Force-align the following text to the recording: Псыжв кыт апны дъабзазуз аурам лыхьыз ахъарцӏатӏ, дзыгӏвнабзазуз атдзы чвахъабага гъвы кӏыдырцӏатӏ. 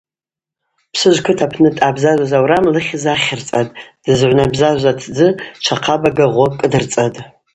Псыжв 0.93 1.21
кыт 1.25 1.39
апны 1.45 1.69
дъабзазуз 1.75 2.31
аурам 2.37 2.63
лыхьыз 2.73 3.03
ахъарцӏатӏ, 3.13 3.75
дзыгӏвнабзазуз 4.03 4.85
атдзы 4.91 5.27
чвахъабага 5.63 6.25
гъвы 6.33 6.45
кӏыдырцӏатӏ. 6.59 7.17